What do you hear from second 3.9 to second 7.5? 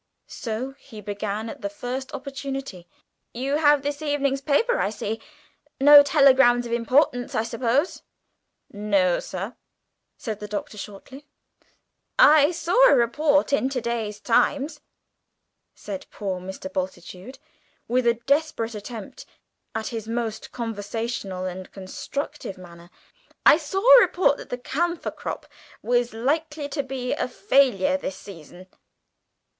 evening's paper, I see. No telegrams of importance, I